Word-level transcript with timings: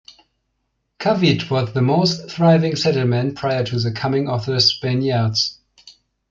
Kawit 0.99 1.51
was 1.51 1.73
the 1.73 1.81
most 1.83 2.27
thriving 2.27 2.75
settlement 2.75 3.37
prior 3.37 3.63
to 3.65 3.77
the 3.79 3.91
coming 3.91 4.27
of 4.27 4.47
the 4.47 4.59
Spaniards. 4.59 5.59